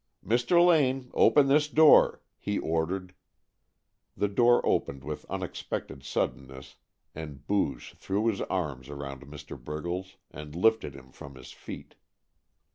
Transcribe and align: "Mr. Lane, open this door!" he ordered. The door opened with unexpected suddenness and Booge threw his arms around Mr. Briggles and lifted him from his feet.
"Mr. 0.25 0.59
Lane, 0.65 1.11
open 1.13 1.45
this 1.47 1.67
door!" 1.67 2.23
he 2.39 2.57
ordered. 2.57 3.13
The 4.17 4.29
door 4.29 4.59
opened 4.65 5.03
with 5.03 5.25
unexpected 5.29 6.03
suddenness 6.03 6.77
and 7.13 7.45
Booge 7.45 7.93
threw 7.95 8.25
his 8.25 8.41
arms 8.41 8.89
around 8.89 9.21
Mr. 9.21 9.63
Briggles 9.63 10.15
and 10.31 10.55
lifted 10.55 10.95
him 10.95 11.11
from 11.11 11.35
his 11.35 11.51
feet. 11.51 11.93